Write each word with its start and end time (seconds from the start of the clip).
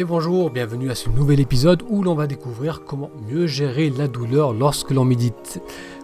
Et 0.00 0.04
bonjour, 0.04 0.50
bienvenue 0.50 0.92
à 0.92 0.94
ce 0.94 1.10
nouvel 1.10 1.40
épisode 1.40 1.82
où 1.88 2.04
l'on 2.04 2.14
va 2.14 2.28
découvrir 2.28 2.84
comment 2.86 3.10
mieux 3.28 3.48
gérer 3.48 3.90
la 3.90 4.06
douleur 4.06 4.52
lorsque 4.52 4.92
l'on 4.92 5.04
médite. 5.04 5.60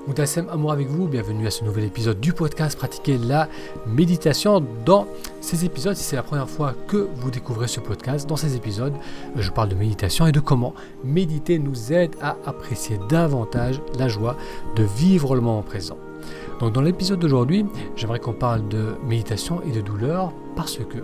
Moutassem 0.08 0.48
Amour 0.48 0.72
avec 0.72 0.88
vous, 0.88 1.06
bienvenue 1.06 1.46
à 1.46 1.52
ce 1.52 1.62
nouvel 1.62 1.84
épisode 1.84 2.18
du 2.18 2.32
podcast 2.32 2.76
Pratiquer 2.76 3.18
la 3.18 3.48
méditation. 3.86 4.66
Dans 4.84 5.06
ces 5.40 5.64
épisodes, 5.64 5.94
si 5.94 6.02
c'est 6.02 6.16
la 6.16 6.24
première 6.24 6.50
fois 6.50 6.74
que 6.88 7.06
vous 7.14 7.30
découvrez 7.30 7.68
ce 7.68 7.78
podcast, 7.78 8.28
dans 8.28 8.34
ces 8.34 8.56
épisodes, 8.56 8.94
je 9.36 9.50
parle 9.52 9.68
de 9.68 9.76
méditation 9.76 10.26
et 10.26 10.32
de 10.32 10.40
comment 10.40 10.74
méditer 11.04 11.60
nous 11.60 11.92
aide 11.92 12.16
à 12.20 12.36
apprécier 12.46 12.98
davantage 13.08 13.80
la 13.96 14.08
joie 14.08 14.36
de 14.74 14.82
vivre 14.82 15.36
le 15.36 15.40
moment 15.40 15.62
présent. 15.62 15.98
Donc 16.60 16.72
dans 16.72 16.82
l'épisode 16.82 17.18
d'aujourd'hui, 17.18 17.66
j'aimerais 17.96 18.20
qu'on 18.20 18.32
parle 18.32 18.68
de 18.68 18.94
méditation 19.04 19.60
et 19.62 19.72
de 19.72 19.80
douleur 19.80 20.32
parce 20.56 20.78
que 20.78 20.98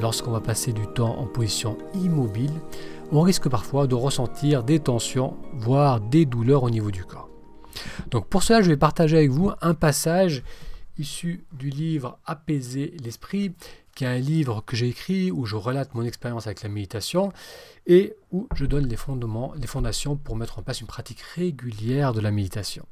lorsqu'on 0.00 0.32
va 0.32 0.40
passer 0.40 0.72
du 0.72 0.86
temps 0.86 1.16
en 1.18 1.26
position 1.26 1.78
immobile, 1.94 2.50
on 3.12 3.20
risque 3.20 3.48
parfois 3.48 3.86
de 3.86 3.94
ressentir 3.94 4.64
des 4.64 4.80
tensions, 4.80 5.36
voire 5.54 6.00
des 6.00 6.26
douleurs 6.26 6.64
au 6.64 6.70
niveau 6.70 6.90
du 6.90 7.04
corps. 7.04 7.28
Donc 8.10 8.26
pour 8.26 8.42
cela, 8.42 8.60
je 8.60 8.70
vais 8.70 8.76
partager 8.76 9.16
avec 9.16 9.30
vous 9.30 9.50
un 9.62 9.74
passage 9.74 10.42
issu 10.98 11.44
du 11.52 11.70
livre 11.70 12.18
Apaiser 12.26 12.94
l'esprit 13.02 13.52
qui 13.94 14.04
est 14.04 14.08
un 14.08 14.18
livre 14.18 14.62
que 14.64 14.76
j'ai 14.76 14.88
écrit 14.88 15.32
où 15.32 15.44
je 15.44 15.56
relate 15.56 15.94
mon 15.94 16.04
expérience 16.04 16.46
avec 16.46 16.62
la 16.62 16.68
méditation 16.68 17.32
et 17.86 18.14
où 18.30 18.46
je 18.54 18.64
donne 18.64 18.86
les 18.86 18.96
fondements, 18.96 19.52
les 19.56 19.66
fondations 19.66 20.14
pour 20.14 20.36
mettre 20.36 20.58
en 20.58 20.62
place 20.62 20.80
une 20.80 20.86
pratique 20.86 21.20
régulière 21.34 22.12
de 22.12 22.20
la 22.20 22.30
méditation. 22.30 22.84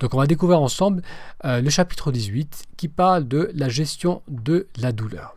Donc 0.00 0.12
on 0.14 0.18
va 0.18 0.26
découvrir 0.26 0.60
ensemble 0.60 1.02
euh, 1.44 1.60
le 1.60 1.70
chapitre 1.70 2.10
18 2.10 2.64
qui 2.76 2.88
parle 2.88 3.28
de 3.28 3.52
la 3.54 3.68
gestion 3.68 4.22
de 4.26 4.66
la 4.76 4.90
douleur. 4.90 5.36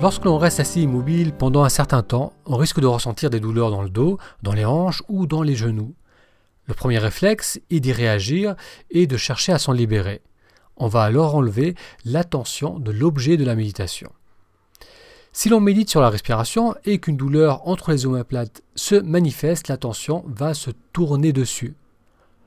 Lorsque 0.00 0.26
l'on 0.26 0.38
reste 0.38 0.60
assis 0.60 0.82
immobile 0.82 1.32
pendant 1.32 1.64
un 1.64 1.68
certain 1.68 2.02
temps, 2.02 2.32
on 2.46 2.56
risque 2.56 2.78
de 2.78 2.86
ressentir 2.86 3.30
des 3.30 3.40
douleurs 3.40 3.70
dans 3.70 3.82
le 3.82 3.90
dos, 3.90 4.18
dans 4.42 4.52
les 4.52 4.64
hanches 4.64 5.02
ou 5.08 5.26
dans 5.26 5.42
les 5.42 5.56
genoux. 5.56 5.94
Le 6.68 6.74
premier 6.74 6.98
réflexe 6.98 7.60
est 7.70 7.80
d'y 7.80 7.92
réagir 7.92 8.54
et 8.90 9.06
de 9.06 9.16
chercher 9.16 9.52
à 9.52 9.58
s'en 9.58 9.72
libérer. 9.72 10.22
On 10.76 10.86
va 10.86 11.02
alors 11.02 11.34
enlever 11.34 11.74
l'attention 12.04 12.78
de 12.78 12.92
l'objet 12.92 13.36
de 13.36 13.44
la 13.44 13.56
méditation. 13.56 14.12
Si 15.32 15.48
l'on 15.48 15.60
médite 15.60 15.90
sur 15.90 16.00
la 16.00 16.10
respiration 16.10 16.74
et 16.84 16.98
qu'une 16.98 17.16
douleur 17.16 17.66
entre 17.66 17.90
les 17.90 18.06
omoplates 18.06 18.62
se 18.74 18.94
manifeste, 18.94 19.68
l'attention 19.68 20.24
va 20.26 20.54
se 20.54 20.70
tourner 20.92 21.32
dessus. 21.32 21.74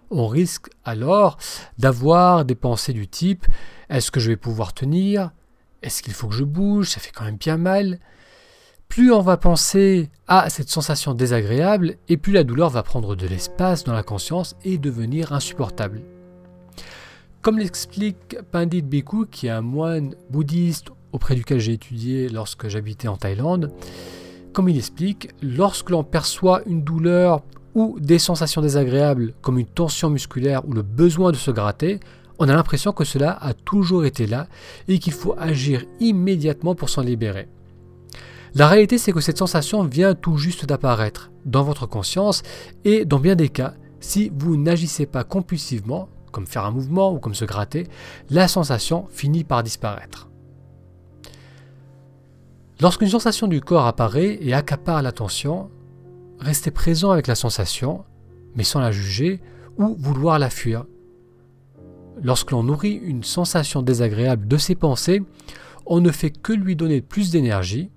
On 0.10 0.28
risque 0.28 0.70
alors 0.84 1.38
d'avoir 1.78 2.46
des 2.46 2.56
pensées 2.56 2.94
du 2.94 3.08
type 3.08 3.46
est-ce 3.92 4.10
que 4.10 4.22
je 4.22 4.30
vais 4.30 4.38
pouvoir 4.38 4.74
tenir? 4.74 5.32
Est-ce 5.82 6.02
qu'il 6.02 6.14
faut 6.14 6.30
que 6.30 6.36
je 6.36 6.46
bouge? 6.46 6.92
Ça 6.92 7.02
fait 7.02 7.12
quand 7.12 7.26
même 7.26 7.36
bien 7.36 7.58
mal. 7.58 8.00
Plus 8.92 9.14
on 9.14 9.22
va 9.22 9.38
penser 9.38 10.10
à 10.28 10.50
cette 10.50 10.68
sensation 10.68 11.14
désagréable, 11.14 11.96
et 12.10 12.18
plus 12.18 12.34
la 12.34 12.44
douleur 12.44 12.70
va 12.70 12.84
prendre 12.84 13.16
de 13.16 13.26
l'espace 13.26 13.86
dans 13.86 13.94
la 13.94 14.04
conscience 14.04 14.58
et 14.66 14.78
devenir 14.78 15.32
insupportable. 15.32 16.02
Comme 17.42 17.58
l'explique 17.58 18.36
Pandit 18.52 18.82
Bhikkhu, 18.82 19.28
qui 19.32 19.48
est 19.48 19.52
un 19.52 19.62
moine 19.62 20.16
bouddhiste 20.30 20.90
auprès 21.14 21.36
duquel 21.36 21.60
j'ai 21.60 21.72
étudié 21.72 22.28
lorsque 22.28 22.68
j'habitais 22.68 23.08
en 23.08 23.16
Thaïlande, 23.16 23.72
comme 24.52 24.68
il 24.68 24.78
explique, 24.78 25.30
lorsque 25.42 25.90
l'on 25.90 26.04
perçoit 26.04 26.62
une 26.66 26.84
douleur 26.84 27.44
ou 27.76 27.98
des 27.98 28.20
sensations 28.20 28.62
désagréables 28.62 29.34
comme 29.42 29.58
une 29.58 29.68
tension 29.68 30.10
musculaire 30.10 30.68
ou 30.68 30.74
le 30.74 30.82
besoin 30.82 31.32
de 31.32 31.38
se 31.38 31.52
gratter, 31.52 32.02
on 32.40 32.50
a 32.50 32.54
l'impression 32.54 32.92
que 32.92 33.06
cela 33.06 33.38
a 33.42 33.54
toujours 33.54 34.04
été 34.04 34.28
là 34.28 34.48
et 34.90 35.00
qu'il 35.00 35.14
faut 35.14 35.34
agir 35.38 35.86
immédiatement 36.02 36.76
pour 36.76 36.90
s'en 36.90 37.04
libérer. 37.04 37.48
La 38.54 38.68
réalité, 38.68 38.98
c'est 38.98 39.14
que 39.14 39.22
cette 39.22 39.38
sensation 39.38 39.84
vient 39.84 40.14
tout 40.14 40.38
juste 40.38 40.66
d'apparaître 40.66 41.32
dans 41.46 41.64
votre 41.64 41.86
conscience 41.86 42.44
et 42.84 43.06
dans 43.06 43.20
bien 43.20 43.36
des 43.36 43.50
cas, 43.50 43.76
si 44.02 44.32
vous 44.36 44.58
n'agissez 44.58 45.06
pas 45.06 45.24
compulsivement, 45.24 46.10
comme 46.32 46.48
faire 46.48 46.66
un 46.66 46.72
mouvement 46.72 47.14
ou 47.14 47.20
comme 47.20 47.36
se 47.36 47.46
gratter, 47.46 47.88
la 48.30 48.48
sensation 48.48 49.08
finit 49.10 49.44
par 49.44 49.64
disparaître. 49.64 50.30
Lorsqu'une 52.82 53.10
sensation 53.10 53.48
du 53.48 53.62
corps 53.62 53.86
apparaît 53.86 54.40
et 54.42 54.54
accapare 54.54 55.02
l'attention, 55.02 55.70
restez 56.40 56.72
présent 56.72 57.12
avec 57.12 57.28
la 57.28 57.36
sensation, 57.36 58.04
mais 58.56 58.64
sans 58.64 58.80
la 58.80 58.92
juger 58.92 59.40
ou 59.78 59.96
vouloir 59.98 60.40
la 60.40 60.50
fuir. 60.50 60.86
Lorsque 62.22 62.52
l'on 62.52 62.64
nourrit 62.64 62.94
une 62.94 63.24
sensation 63.24 63.82
désagréable 63.82 64.48
de 64.48 64.58
ses 64.58 64.76
pensées, 64.76 65.22
on 65.86 66.02
ne 66.02 66.12
fait 66.12 66.32
que 66.32 66.54
lui 66.54 66.76
donner 66.76 67.02
plus 67.02 67.32
d'énergie. 67.32 67.92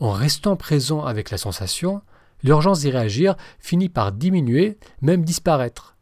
En 0.00 0.12
restant 0.12 0.56
présent 0.56 1.04
avec 1.04 1.30
la 1.30 1.38
sensation, 1.38 2.02
l'urgence 2.42 2.80
d'y 2.80 2.90
réagir 2.90 3.36
finit 3.58 3.88
par 3.88 4.12
diminuer, 4.12 4.78
même 5.00 5.24
disparaître 5.24 5.92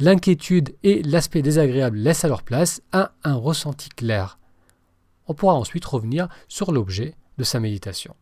l'inquiétude 0.00 0.76
et 0.82 1.02
l'aspect 1.02 1.42
désagréable 1.42 1.98
laissent 1.98 2.24
alors 2.24 2.42
place 2.42 2.82
à 2.92 3.12
un 3.24 3.34
ressenti 3.34 3.88
clair. 3.88 4.38
On 5.26 5.34
pourra 5.34 5.54
ensuite 5.54 5.84
revenir 5.84 6.28
sur 6.48 6.72
l'objet 6.72 7.14
de 7.36 7.44
sa 7.44 7.60
méditation. 7.60 8.14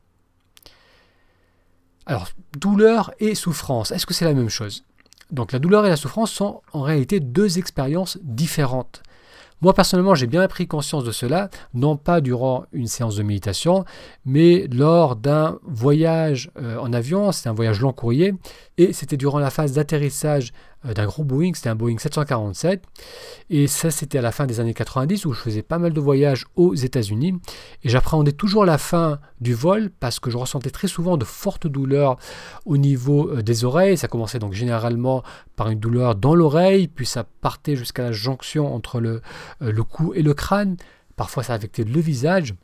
Alors, 2.07 2.29
douleur 2.57 3.13
et 3.19 3.35
souffrance, 3.35 3.91
est-ce 3.91 4.07
que 4.07 4.15
c'est 4.15 4.25
la 4.25 4.35
même 4.35 4.49
chose? 4.49 4.85
Donc 5.31 5.53
la 5.53 5.59
douleur 5.59 5.85
et 5.85 5.89
la 5.89 5.97
souffrance 5.97 6.31
sont 6.31 6.63
en 6.73 6.83
réalité 6.83 7.19
deux 7.21 7.59
expériences 7.59 8.19
différentes. 8.23 9.03
Moi 9.63 9.73
personnellement, 9.73 10.15
j'ai 10.15 10.27
bien 10.27 10.47
pris 10.49 10.67
conscience 10.67 11.05
de 11.05 11.13
cela, 11.13 11.49
non 11.73 11.97
pas 11.97 12.21
durant 12.21 12.67
une 12.73 12.87
séance 12.87 13.17
de 13.17 13.23
méditation, 13.23 13.85
mais 14.27 14.67
lors 14.71 15.17
d'un 15.17 15.59
voyage 15.65 16.51
euh, 16.61 16.79
en 16.79 16.93
avion, 16.93 17.33
c'était 17.33 17.49
un 17.49 17.55
voyage 17.55 17.81
long 17.81 17.93
courrier, 17.93 18.35
et 18.77 18.93
c'était 18.93 19.17
durant 19.17 19.39
la 19.39 19.51
phase 19.51 19.73
d'atterrissage 19.73 20.53
d'un 20.85 21.07
gros 21.07 21.25
Boeing, 21.25 21.53
c'était 21.55 21.69
un 21.69 21.75
Boeing 21.75 21.99
747. 21.99 22.83
Et 23.51 23.67
ça, 23.67 23.91
c'était 23.91 24.19
à 24.19 24.23
la 24.23 24.33
fin 24.33 24.47
des 24.47 24.61
années 24.61 24.75
90 24.75 25.25
où 25.27 25.33
je 25.33 25.41
faisais 25.41 25.63
pas 25.63 25.79
mal 25.79 25.93
de 25.93 26.01
voyages 26.01 26.47
aux 26.55 26.75
États-Unis. 26.75 27.35
Et 27.83 27.89
j'appréhendais 27.89 28.33
toujours 28.33 28.65
la 28.65 28.79
fin 28.79 29.19
du 29.41 29.55
vol 29.55 29.91
parce 30.01 30.21
que 30.21 30.31
je 30.31 30.37
ressentais 30.37 30.71
très 30.71 30.89
souvent 30.89 31.17
de 31.17 31.25
fortes 31.25 31.67
douleurs 31.67 32.19
au 32.65 32.77
niveau 32.77 33.31
euh, 33.31 33.43
des 33.43 33.65
oreilles. 33.65 33.97
Ça 33.97 34.09
commençait 34.09 34.39
donc 34.39 34.53
généralement 34.53 35.23
par 35.57 35.71
une 35.71 35.81
douleur 35.81 36.15
dans 36.15 36.35
l'oreille, 36.35 36.89
puis 36.89 37.07
ça 37.07 37.25
partait 37.25 37.77
jusqu'à 37.77 38.03
la 38.03 38.13
jonction 38.13 38.75
entre 38.75 39.01
le, 39.01 39.23
euh, 39.63 39.73
le 39.73 39.83
cou 39.83 40.13
et 40.15 40.23
le 40.23 40.35
crâne. 40.35 40.77
Parfois, 41.17 41.43
ça 41.43 41.55
affectait 41.55 41.85
le 41.85 42.01
visage. 42.01 42.55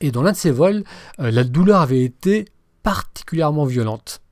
Et 0.00 0.10
dans 0.10 0.22
l'un 0.22 0.32
de 0.32 0.36
ces 0.36 0.50
vols, 0.50 0.82
la 1.18 1.44
douleur 1.44 1.82
avait 1.82 2.02
été 2.02 2.46
particulièrement 2.82 3.66
violente. 3.66 4.22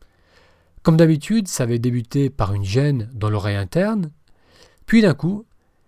Comme 0.82 0.96
d'habitude, 0.96 1.48
ça 1.48 1.64
avait 1.64 1.78
débuté 1.78 2.30
par 2.30 2.54
une 2.54 2.64
gêne 2.64 3.10
dans 3.14 3.30
l'oreille 3.30 3.56
interne, 3.56 4.10
puis 4.86 5.02
d'un 5.02 5.14
coup, 5.14 5.44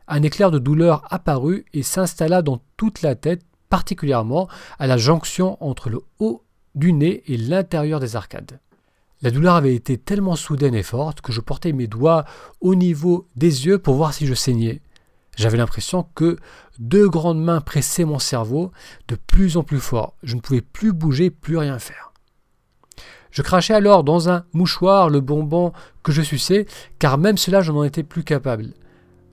un 0.08 0.22
éclair 0.22 0.50
de 0.50 0.58
douleur 0.58 1.04
apparut 1.10 1.64
et 1.72 1.82
s'installa 1.82 2.42
dans 2.42 2.60
toute 2.76 3.02
la 3.02 3.14
tête, 3.14 3.42
particulièrement 3.68 4.48
à 4.78 4.86
la 4.86 4.96
jonction 4.96 5.56
entre 5.64 5.88
le 5.88 6.00
haut 6.18 6.42
du 6.74 6.92
nez 6.92 7.22
et 7.26 7.36
l'intérieur 7.36 8.00
des 8.00 8.16
arcades. 8.16 8.58
La 9.22 9.30
douleur 9.30 9.54
avait 9.54 9.74
été 9.74 9.98
tellement 9.98 10.34
soudaine 10.34 10.74
et 10.74 10.82
forte 10.82 11.20
que 11.20 11.32
je 11.32 11.40
portais 11.40 11.72
mes 11.72 11.86
doigts 11.86 12.24
au 12.60 12.74
niveau 12.74 13.28
des 13.36 13.66
yeux 13.66 13.78
pour 13.78 13.94
voir 13.94 14.14
si 14.14 14.26
je 14.26 14.34
saignais. 14.34 14.80
J'avais 15.36 15.58
l'impression 15.58 16.06
que 16.14 16.36
deux 16.78 17.08
grandes 17.08 17.42
mains 17.42 17.60
pressaient 17.60 18.04
mon 18.04 18.18
cerveau 18.18 18.72
de 19.08 19.14
plus 19.14 19.56
en 19.56 19.62
plus 19.62 19.80
fort. 19.80 20.16
Je 20.22 20.34
ne 20.34 20.40
pouvais 20.40 20.62
plus 20.62 20.92
bouger, 20.92 21.30
plus 21.30 21.58
rien 21.58 21.78
faire. 21.78 22.09
Je 23.30 23.42
crachais 23.42 23.74
alors 23.74 24.04
dans 24.04 24.28
un 24.28 24.44
mouchoir 24.52 25.08
le 25.08 25.20
bonbon 25.20 25.72
que 26.02 26.12
je 26.12 26.22
suçais, 26.22 26.66
car 26.98 27.18
même 27.18 27.38
cela 27.38 27.60
je 27.60 27.72
n'en 27.72 27.84
étais 27.84 28.02
plus 28.02 28.24
capable. 28.24 28.74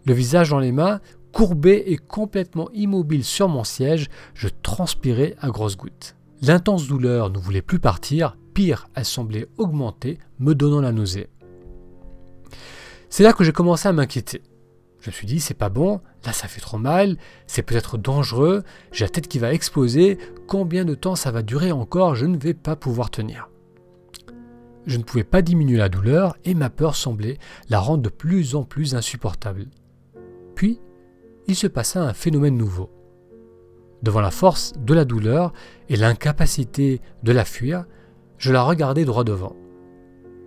Le 0.06 0.13
visage 0.13 0.52
dans 0.52 0.59
les 0.59 0.72
mains, 0.72 1.00
courbé 1.31 1.84
et 1.88 1.97
complètement 1.97 2.69
immobile 2.74 3.24
sur 3.24 3.50
mon 3.50 3.63
siège, 3.63 4.09
je 4.34 4.47
transpirais 4.62 5.35
à 5.41 5.49
grosses 5.49 5.78
gouttes. 5.78 6.16
L'intense 6.41 6.88
douleur 6.88 7.29
ne 7.29 7.40
voulait 7.40 7.61
plus 7.61 7.79
partir, 7.79 8.38
pire, 8.53 8.88
elle 8.96 9.05
semblait 9.05 9.47
augmenter, 9.58 10.20
me 10.40 10.53
donnant 10.53 10.82
la 10.82 10.91
nausée. 10.91 11.29
C'est 13.09 13.23
là 13.23 13.34
que 13.34 13.43
j'ai 13.43 13.52
commencé 13.52 13.88
à 13.88 13.93
m'inquiéter. 13.93 14.41
Je 15.00 15.09
me 15.09 15.14
suis 15.14 15.28
dit, 15.28 15.40
c'est 15.40 15.53
pas 15.53 15.70
bon, 15.70 16.02
là 16.26 16.34
ça 16.34 16.47
fait 16.47 16.61
trop 16.61 16.78
mal, 16.78 17.17
c'est 17.46 17.61
peut-être 17.61 17.97
dangereux, 17.97 18.64
j'ai 18.91 19.05
la 19.05 19.09
tête 19.09 19.28
qui 19.28 19.40
va 19.40 19.53
exploser, 19.53 20.17
combien 20.47 20.85
de 20.85 20.96
temps 20.96 21.16
ça 21.16 21.32
va 21.32 21.43
durer 21.43 21.72
encore, 21.72 22.16
je 22.16 22.26
ne 22.26 22.38
vais 22.38 22.53
pas 22.53 22.76
pouvoir 22.76 23.09
tenir. 23.09 23.50
Je 24.87 24.97
ne 24.97 25.03
pouvais 25.03 25.25
pas 25.25 25.41
diminuer 25.41 25.78
la 25.78 25.89
douleur 25.89 26.37
et 26.45 26.53
ma 26.53 26.69
peur 26.69 26.95
semblait 26.95 27.37
la 27.69 27.79
rendre 27.79 28.03
de 28.03 28.09
plus 28.09 28.55
en 28.55 28.63
plus 28.63 28.95
insupportable. 28.95 29.66
Puis, 30.55 30.79
il 31.47 31.55
se 31.55 31.67
passa 31.67 32.01
un 32.01 32.13
phénomène 32.13 32.55
nouveau. 32.55 32.89
Devant 34.01 34.22
la 34.22 34.31
force 34.31 34.72
de 34.79 34.93
la 34.93 35.03
douleur 35.03 35.51
et 35.89 35.97
l'incapacité 35.97 37.01
de 37.23 37.31
la 37.34 37.43
fuir, 37.43 37.85
je 38.37 38.53
la 38.53 38.63
regardais 38.63 39.03
droit 39.03 39.25
devant. 39.25 39.57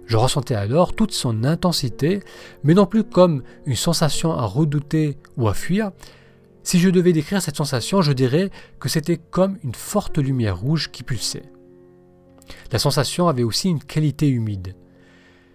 Je 0.06 0.16
ressentais 0.16 0.54
alors 0.54 0.94
toute 0.94 1.12
son 1.12 1.44
intensité, 1.44 2.20
mais 2.64 2.74
non 2.74 2.86
plus 2.86 3.04
comme 3.04 3.42
une 3.66 3.76
sensation 3.76 4.32
à 4.32 4.46
redouter 4.46 5.18
ou 5.36 5.48
à 5.48 5.54
fuir, 5.54 5.92
Si 6.62 6.78
je 6.78 6.90
devais 6.90 7.14
décrire 7.14 7.40
cette 7.40 7.56
sensation, 7.56 8.02
je 8.02 8.12
dirais 8.12 8.50
que 8.78 8.90
c'était 8.90 9.16
comme 9.16 9.58
une 9.64 9.74
forte 9.74 10.18
lumière 10.18 10.58
rouge 10.58 10.90
qui 10.90 11.02
pulsait. 11.02 11.50
La 12.72 12.78
sensation 12.78 13.28
avait 13.28 13.42
aussi 13.42 13.68
une 13.68 13.82
qualité 13.82 14.28
humide. 14.28 14.74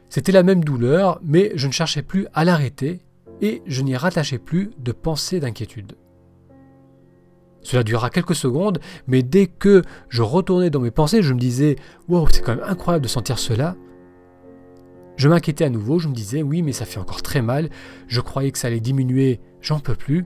C'était 0.09 0.31
la 0.31 0.43
même 0.43 0.63
douleur, 0.63 1.19
mais 1.23 1.51
je 1.55 1.67
ne 1.67 1.71
cherchais 1.71 2.01
plus 2.01 2.27
à 2.33 2.45
l'arrêter 2.45 3.01
et 3.41 3.61
je 3.65 3.81
n'y 3.81 3.95
rattachais 3.95 4.37
plus 4.37 4.71
de 4.77 4.91
pensée 4.91 5.39
d'inquiétude. 5.39 5.97
Cela 7.61 7.83
dura 7.83 8.11
quelques 8.11 8.35
secondes, 8.35 8.79
mais 9.07 9.23
dès 9.23 9.47
que 9.47 9.81
je 10.07 10.21
retournais 10.21 10.69
dans 10.69 10.79
mes 10.79 10.91
pensées, 10.91 11.23
je 11.23 11.33
me 11.33 11.39
disais 11.39 11.77
Wow, 12.07 12.27
c'est 12.31 12.41
quand 12.41 12.55
même 12.55 12.65
incroyable 12.65 13.03
de 13.03 13.09
sentir 13.09 13.39
cela. 13.39 13.75
Je 15.17 15.29
m'inquiétais 15.29 15.63
à 15.63 15.69
nouveau, 15.69 15.97
je 15.97 16.07
me 16.07 16.13
disais 16.13 16.43
Oui, 16.43 16.61
mais 16.61 16.73
ça 16.73 16.85
fait 16.85 16.99
encore 16.99 17.23
très 17.23 17.41
mal. 17.41 17.69
Je 18.07 18.21
croyais 18.21 18.51
que 18.51 18.59
ça 18.59 18.67
allait 18.67 18.79
diminuer, 18.79 19.39
j'en 19.61 19.79
peux 19.79 19.95
plus. 19.95 20.25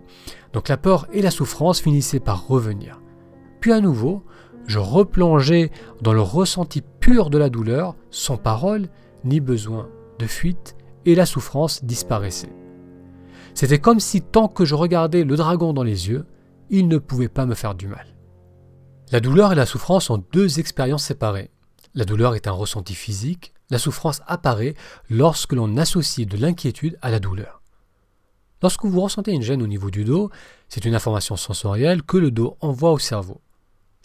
Donc 0.51 0.67
la 0.67 0.77
peur 0.77 1.07
et 1.13 1.21
la 1.21 1.31
souffrance 1.31 1.79
finissaient 1.79 2.19
par 2.19 2.47
revenir. 2.47 3.01
Puis 3.61 3.71
à 3.71 3.79
nouveau, 3.79 4.23
je 4.67 4.79
replongeais 4.79 5.71
dans 6.01 6.13
le 6.13 6.21
ressenti 6.21 6.81
pur 6.81 7.29
de 7.29 7.37
la 7.37 7.49
douleur, 7.49 7.95
sans 8.11 8.37
parole 8.37 8.87
ni 9.23 9.39
besoin 9.39 9.89
de 10.19 10.27
fuite, 10.27 10.75
et 11.05 11.15
la 11.15 11.25
souffrance 11.25 11.83
disparaissait. 11.83 12.53
C'était 13.53 13.79
comme 13.79 13.99
si 13.99 14.21
tant 14.21 14.47
que 14.47 14.65
je 14.65 14.75
regardais 14.75 15.23
le 15.23 15.35
dragon 15.35 15.73
dans 15.73 15.83
les 15.83 16.09
yeux, 16.09 16.25
il 16.69 16.87
ne 16.87 16.97
pouvait 16.97 17.29
pas 17.29 17.45
me 17.45 17.55
faire 17.55 17.75
du 17.75 17.87
mal. 17.87 18.05
La 19.11 19.19
douleur 19.19 19.51
et 19.51 19.55
la 19.55 19.65
souffrance 19.65 20.05
sont 20.05 20.23
deux 20.31 20.59
expériences 20.59 21.05
séparées. 21.05 21.49
La 21.95 22.05
douleur 22.05 22.35
est 22.35 22.47
un 22.47 22.51
ressenti 22.51 22.93
physique, 22.93 23.53
la 23.71 23.79
souffrance 23.79 24.21
apparaît 24.27 24.75
lorsque 25.09 25.53
l'on 25.53 25.77
associe 25.77 26.27
de 26.27 26.37
l'inquiétude 26.37 26.97
à 27.01 27.09
la 27.09 27.19
douleur. 27.19 27.61
Lorsque 28.61 28.85
vous 28.85 29.01
ressentez 29.01 29.31
une 29.31 29.41
gêne 29.41 29.63
au 29.63 29.67
niveau 29.67 29.89
du 29.89 30.03
dos, 30.03 30.29
c'est 30.67 30.85
une 30.85 30.95
information 30.95 31.35
sensorielle 31.37 32.03
que 32.03 32.17
le 32.17 32.29
dos 32.29 32.57
envoie 32.59 32.91
au 32.91 32.99
cerveau. 32.99 33.41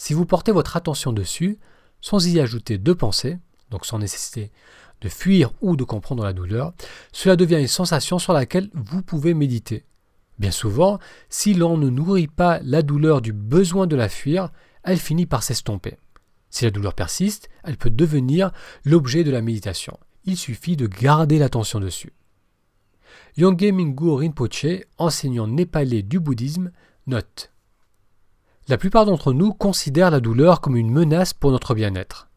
Si 0.04 0.12
vous 0.12 0.26
portez 0.26 0.52
votre 0.52 0.76
attention 0.76 1.14
dessus, 1.14 1.58
sans 2.02 2.28
y 2.28 2.38
ajouter 2.38 2.76
de 2.76 2.92
pensée, 2.92 3.38
donc 3.70 3.86
sans 3.86 3.98
nécessité 3.98 4.52
de 5.00 5.08
fuir 5.08 5.50
ou 5.62 5.76
de 5.76 5.84
comprendre 5.84 6.24
la 6.24 6.34
douleur, 6.34 6.74
cela 7.10 7.36
devient 7.36 7.58
une 7.58 7.68
sensation 7.68 8.18
sur 8.18 8.34
laquelle 8.34 8.68
vous 8.74 9.00
pouvez 9.00 9.32
méditer. 9.32 9.86
Bien 10.38 10.50
souvent, 10.50 10.98
si 11.30 11.54
l'on 11.54 11.78
ne 11.78 11.88
nourrit 11.88 12.26
pas 12.26 12.60
la 12.64 12.82
douleur 12.82 13.22
du 13.22 13.32
besoin 13.32 13.86
de 13.86 13.96
la 13.96 14.10
fuir, 14.10 14.50
elle 14.82 14.98
finit 14.98 15.24
par 15.24 15.42
s'estomper. 15.42 15.96
Si 16.50 16.66
la 16.66 16.70
douleur 16.70 16.92
persiste, 16.92 17.48
elle 17.62 17.78
peut 17.78 17.88
devenir 17.88 18.52
l'objet 18.84 19.24
de 19.24 19.30
la 19.30 19.40
méditation. 19.40 19.98
Il 20.26 20.36
suffit 20.36 20.76
de 20.76 20.86
garder 20.86 21.38
l'attention 21.38 21.80
dessus. 21.80 22.12
Yongé 23.38 23.72
Mingyur 23.72 24.18
Rinpoche, 24.18 24.66
enseignant 24.98 25.46
népalais 25.46 26.02
du 26.02 26.20
bouddhisme, 26.20 26.72
note 27.06 27.53
La 28.66 28.78
plupart 28.78 29.04
d'entre 29.04 29.34
nous 29.34 29.52
considèrent 29.52 30.10
la 30.10 30.20
douleur 30.20 30.62
comme 30.62 30.76
une 30.76 30.90
menace 30.90 31.34
pour 31.34 31.50
notre 31.50 31.74
bien-être. 31.74 32.30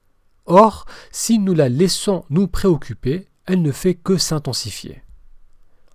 Or, 0.45 0.85
si 1.12 1.39
nous 1.39 1.53
la 1.53 1.69
laissons 1.69 2.25
nous 2.29 2.47
préoccuper, 2.47 3.27
elle 3.45 3.62
ne 3.62 3.71
fait 3.71 3.95
que 3.95 4.18
s'intensifier. 4.18 5.03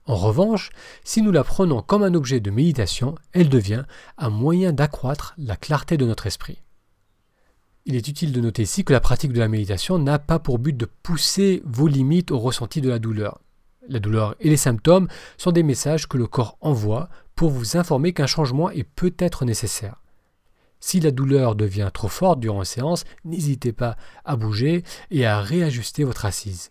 En 0.06 0.16
revanche, 0.16 0.70
si 1.04 1.20
nous 1.20 1.32
la 1.32 1.44
prenons 1.44 1.82
comme 1.82 2.02
un 2.02 2.14
objet 2.14 2.40
de 2.40 2.50
méditation, 2.50 3.14
elle 3.32 3.50
devient 3.50 3.84
un 4.16 4.30
moyen 4.30 4.72
d'accroître 4.72 5.34
la 5.36 5.56
clarté 5.56 5.96
de 5.96 6.06
notre 6.06 6.26
esprit. 6.26 6.62
Il 7.84 7.94
est 7.94 8.08
utile 8.08 8.32
de 8.32 8.40
noter 8.40 8.62
ici 8.62 8.84
que 8.84 8.92
la 8.92 9.00
pratique 9.00 9.32
de 9.32 9.38
la 9.38 9.48
méditation 9.48 9.98
n'a 9.98 10.18
pas 10.18 10.38
pour 10.38 10.58
but 10.58 10.76
de 10.76 10.86
pousser 10.86 11.62
vos 11.66 11.88
limites 11.88 12.30
au 12.30 12.38
ressenti 12.38 12.80
de 12.80 12.88
la 12.88 12.98
douleur. 12.98 13.40
La 13.88 13.98
douleur 13.98 14.34
et 14.40 14.48
les 14.48 14.56
symptômes 14.56 15.08
sont 15.36 15.52
des 15.52 15.62
messages 15.62 16.08
que 16.08 16.16
le 16.16 16.26
corps 16.26 16.56
envoie 16.60 17.10
pour 17.34 17.50
vous 17.50 17.76
informer 17.76 18.12
qu'un 18.12 18.26
changement 18.26 18.70
est 18.70 18.84
peut-être 18.84 19.44
nécessaire. 19.44 19.96
Si 20.82 21.00
la 21.00 21.12
douleur 21.12 21.54
devient 21.54 21.88
trop 21.94 22.08
forte 22.08 22.40
durant 22.40 22.58
la 22.58 22.66
séance, 22.66 23.04
n'hésitez 23.24 23.72
pas 23.72 23.96
à 24.26 24.36
bouger 24.36 24.82
et 25.10 25.24
à 25.24 25.40
réajuster 25.40 26.04
votre 26.04 26.26
assise 26.26 26.70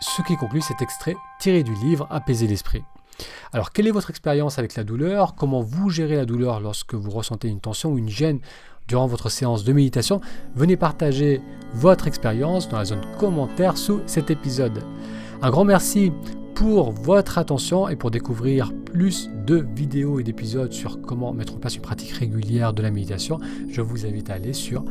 ce 0.00 0.22
qui 0.22 0.36
conclut 0.36 0.60
cet 0.60 0.82
extrait 0.82 1.16
tiré 1.38 1.62
du 1.62 1.74
livre 1.74 2.06
Apaiser 2.10 2.46
l'esprit. 2.46 2.82
Alors, 3.52 3.72
quelle 3.72 3.86
est 3.86 3.92
votre 3.92 4.10
expérience 4.10 4.58
avec 4.58 4.74
la 4.74 4.84
douleur? 4.84 5.34
Comment 5.34 5.60
vous 5.60 5.88
gérez 5.88 6.16
la 6.16 6.24
douleur 6.24 6.60
lorsque 6.60 6.94
vous 6.94 7.10
ressentez 7.10 7.48
une 7.48 7.60
tension 7.60 7.92
ou 7.92 7.98
une 7.98 8.08
gêne 8.08 8.40
durant 8.88 9.06
votre 9.06 9.28
séance 9.28 9.64
de 9.64 9.72
méditation? 9.72 10.20
Venez 10.54 10.76
partager 10.76 11.40
votre 11.72 12.08
expérience 12.08 12.68
dans 12.68 12.78
la 12.78 12.84
zone 12.84 13.04
commentaire 13.18 13.78
sous 13.78 14.00
cet 14.06 14.30
épisode. 14.30 14.82
Un 15.42 15.50
grand 15.50 15.64
merci 15.64 16.12
pour 16.54 16.92
votre 16.92 17.38
attention 17.38 17.88
et 17.88 17.96
pour 17.96 18.10
découvrir 18.10 18.72
plus 18.84 19.30
de 19.46 19.66
vidéos 19.74 20.20
et 20.20 20.22
d'épisodes 20.22 20.72
sur 20.72 21.00
comment 21.00 21.32
mettre 21.32 21.54
en 21.54 21.58
place 21.58 21.76
une 21.76 21.82
pratique 21.82 22.12
régulière 22.12 22.72
de 22.72 22.82
la 22.82 22.90
méditation. 22.90 23.38
Je 23.68 23.80
vous 23.80 24.06
invite 24.06 24.30
à 24.30 24.34
aller 24.34 24.52
sur 24.52 24.84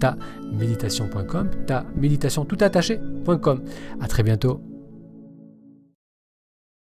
ta 0.00 0.16
méditation.com, 0.52 1.50
ta 1.66 1.84
méditation 1.94 2.44
tout 2.44 2.58
attaché.com. 2.60 3.62
À 4.00 4.08
très 4.08 4.22
bientôt. 4.22 4.69